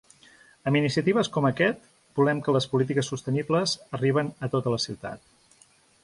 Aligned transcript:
Amb 0.69 0.77
iniciatives 0.77 1.27
com 1.33 1.47
aquest 1.49 1.83
volem 2.19 2.41
que 2.47 2.55
les 2.55 2.67
polítiques 2.71 3.11
sostenibles 3.13 3.75
arriben 3.99 4.33
a 4.47 4.49
tota 4.55 4.73
la 4.77 4.81
ciutat. 4.87 5.69